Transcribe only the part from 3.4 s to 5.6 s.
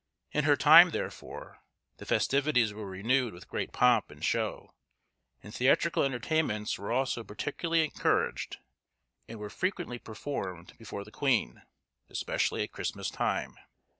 great pomp and show; and